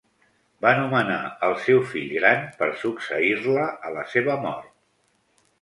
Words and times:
Va 0.65 0.71
nomenar 0.77 1.17
al 1.49 1.53
seu 1.67 1.83
fill 1.91 2.09
gran 2.21 2.41
per 2.63 2.71
succeir-la 2.85 3.69
a 3.89 3.93
la 3.99 4.09
seva 4.15 4.43
mort. 4.49 4.77